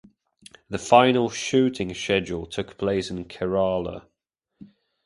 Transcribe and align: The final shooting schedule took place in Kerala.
The 0.67 0.79
final 0.79 1.29
shooting 1.29 1.93
schedule 1.93 2.47
took 2.47 2.75
place 2.79 3.11
in 3.11 3.25
Kerala. 3.25 4.07